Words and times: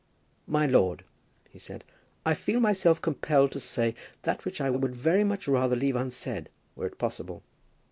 "My 0.47 0.65
lord," 0.65 1.03
he 1.51 1.59
said, 1.59 1.83
"I 2.25 2.33
feel 2.33 2.59
myself 2.59 3.03
compelled 3.03 3.51
to 3.51 3.59
say 3.59 3.93
that 4.23 4.45
which 4.45 4.59
I 4.59 4.71
would 4.71 4.95
very 4.95 5.23
much 5.23 5.47
rather 5.47 5.75
leave 5.75 5.95
unsaid, 5.95 6.49
were 6.75 6.87
it 6.87 6.97
possible. 6.97 7.43